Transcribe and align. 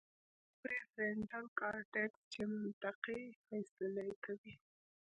يوه 0.03 0.53
پري 0.61 0.79
فرنټل 0.91 1.45
کارټيکس 1.59 2.19
چې 2.33 2.41
منطقي 2.53 3.21
فېصلې 3.45 4.09
کوي 4.23 4.53